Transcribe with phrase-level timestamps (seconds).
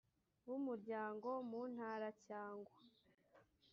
[0.47, 2.75] b umuryango mu ntara cyangwa